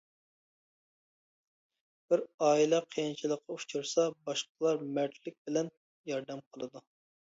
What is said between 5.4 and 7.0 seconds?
بىلەن ياردەم قىلىدۇ.